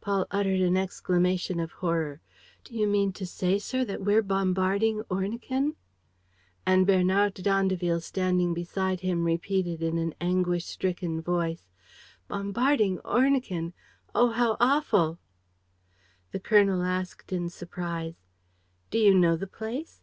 Paul 0.00 0.26
uttered 0.30 0.62
an 0.62 0.74
exclamation 0.78 1.60
of 1.60 1.70
horror: 1.70 2.22
"Do 2.64 2.74
you 2.74 2.86
mean 2.86 3.12
to 3.12 3.26
say, 3.26 3.58
sir, 3.58 3.84
that 3.84 4.00
we're 4.00 4.22
bombarding 4.22 5.02
Ornequin?..." 5.10 5.76
And 6.66 6.86
Bernard 6.86 7.34
d'Andeville, 7.34 8.00
standing 8.00 8.54
beside 8.54 9.00
him, 9.00 9.24
repeated, 9.24 9.82
in 9.82 9.98
an 9.98 10.14
anguish 10.18 10.64
stricken 10.64 11.20
voice: 11.20 11.68
"Bombarding 12.26 13.00
Ornequin? 13.00 13.74
Oh, 14.14 14.30
how 14.30 14.56
awful!" 14.60 15.18
The 16.32 16.40
colonel 16.40 16.82
asked, 16.82 17.30
in 17.30 17.50
surprise: 17.50 18.14
"Do 18.88 18.98
you 18.98 19.12
know 19.14 19.36
the 19.36 19.46
place? 19.46 20.00